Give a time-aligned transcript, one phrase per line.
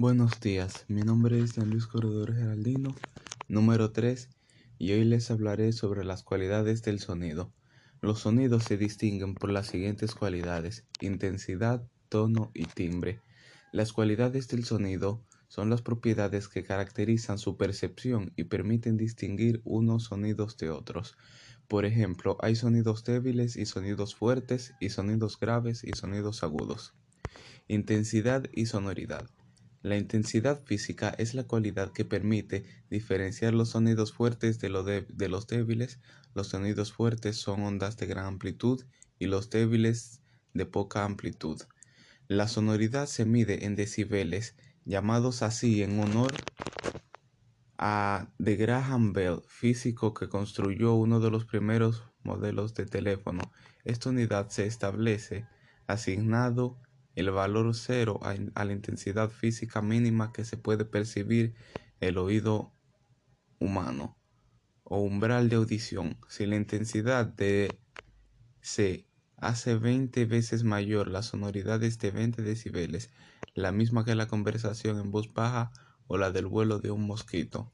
[0.00, 2.94] Buenos días, mi nombre es Luis Corredor Geraldino,
[3.48, 4.30] número 3,
[4.78, 7.52] y hoy les hablaré sobre las cualidades del sonido.
[8.00, 13.20] Los sonidos se distinguen por las siguientes cualidades, intensidad, tono y timbre.
[13.72, 20.04] Las cualidades del sonido son las propiedades que caracterizan su percepción y permiten distinguir unos
[20.04, 21.18] sonidos de otros.
[21.68, 26.94] Por ejemplo, hay sonidos débiles y sonidos fuertes y sonidos graves y sonidos agudos.
[27.68, 29.28] Intensidad y sonoridad.
[29.82, 36.00] La intensidad física es la cualidad que permite diferenciar los sonidos fuertes de, los débiles.
[36.34, 38.84] Los sonidos fuertes son ondas de gran amplitud
[39.18, 40.20] y los débiles
[40.52, 41.62] de poca amplitud.
[42.28, 44.54] La sonoridad se mide en decibeles,
[44.84, 46.32] llamados así en honor
[47.78, 53.50] a de Graham Bell, físico que construyó uno de los primeros modelos de teléfono.
[53.84, 55.46] Esta unidad se establece
[55.86, 56.78] asignado
[57.20, 61.54] el valor cero a, la intensidad física mínima que se puede percibir
[62.00, 62.72] el oído
[63.58, 64.16] humano
[64.84, 66.18] o umbral de audición.
[66.28, 67.78] Si la intensidad de
[68.60, 73.10] C hace 20 veces mayor, la sonoridad es de 20 decibeles,
[73.54, 75.72] la misma que la conversación en voz baja
[76.06, 77.72] o la del vuelo de un mosquito.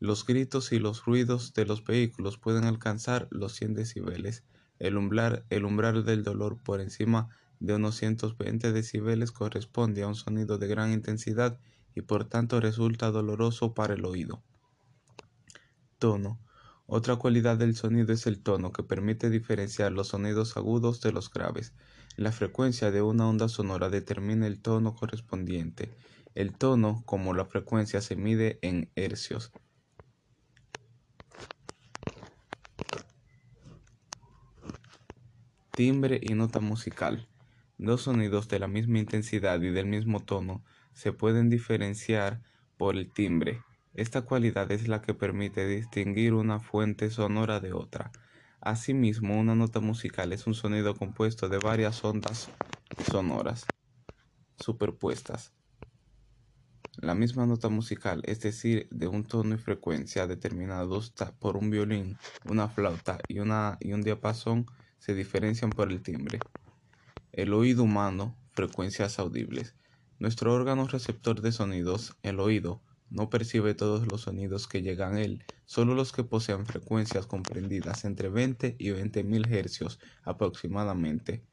[0.00, 4.44] Los gritos y los ruidos de los vehículos pueden alcanzar los 100 decibeles.
[4.78, 7.30] El umbral, el umbral del dolor por encima
[7.66, 11.58] de unos 120 decibeles corresponde a un sonido de gran intensidad
[11.94, 14.42] y por tanto resulta doloroso para el oído.
[15.98, 16.40] Tono.
[16.86, 21.30] Otra cualidad del sonido es el tono, que permite diferenciar los sonidos agudos de los
[21.30, 21.72] graves.
[22.16, 25.90] La frecuencia de una onda sonora determina el tono correspondiente.
[26.34, 29.50] El tono, como la frecuencia, se mide en hercios.
[35.70, 37.26] Timbre y nota musical.
[37.78, 42.40] Dos sonidos de la misma intensidad y del mismo tono se pueden diferenciar
[42.76, 43.62] por el timbre.
[43.94, 48.12] Esta cualidad es la que permite distinguir una fuente sonora de otra.
[48.60, 52.48] Asimismo, una nota musical es un sonido compuesto de varias ondas
[53.10, 53.66] sonoras
[54.56, 55.52] superpuestas.
[56.96, 62.16] La misma nota musical, es decir, de un tono y frecuencia determinados por un violín,
[62.44, 64.66] una flauta y, un diapasón,
[64.98, 66.38] se diferencian por el timbre.
[67.36, 69.74] El oído humano, frecuencias audibles.
[70.20, 72.80] Nuestro órgano receptor de sonidos, el oído,
[73.10, 78.04] no percibe todos los sonidos que llegan a él, solo los que posean frecuencias comprendidas
[78.04, 81.44] entre 20 y 20 mil hercios aproximadamente.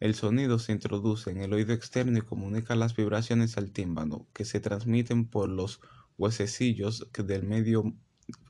[0.00, 4.44] El sonido se introduce en el oído externo y comunica las vibraciones al tímpano, que
[4.44, 5.80] se transmiten por los
[6.18, 7.94] huesecillos del medio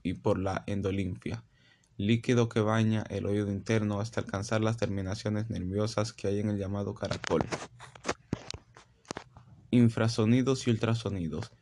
[0.03, 1.45] y por la endolinfia
[1.97, 6.59] líquido que baña el oído interno hasta alcanzar las terminaciones nerviosas que hay en el
[6.59, 7.43] llamado caracol.
[9.71, 11.53] Infrasonidos y ultrasonidos.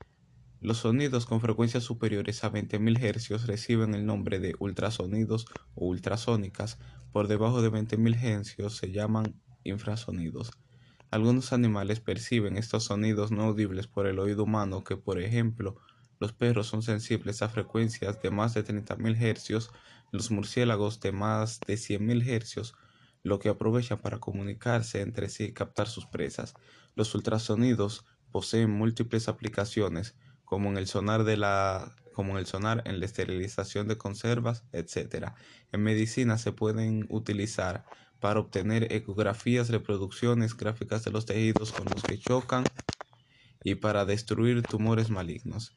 [0.61, 6.79] Los sonidos con frecuencias superiores a 20.000 Hz reciben el nombre de ultrasonidos o ultrasónicas.
[7.13, 10.51] Por debajo de 20.000 Hz se llaman infrasonidos.
[11.11, 15.77] Algunos animales perciben estos sonidos no audibles por el oído humano que, por ejemplo,
[16.21, 19.71] los perros son sensibles a frecuencias de más de 30.000 Hz,
[20.13, 22.75] los murciélagos de más de 100.000 Hz,
[23.23, 26.55] lo que aprovechan para comunicarse entre sí y captar sus presas.
[26.95, 30.15] Los ultrasonidos poseen múltiples aplicaciones,
[30.45, 34.65] como en el sonar de la como en el sonar en la esterilización de conservas,
[34.73, 35.33] etc.
[35.73, 37.87] En medicina se pueden utilizar
[38.19, 42.65] para obtener ecografías, reproducciones gráficas de los tejidos con los que chocan
[43.65, 45.77] y para destruir tumores malignos.